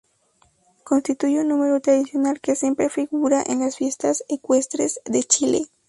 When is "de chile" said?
5.05-5.67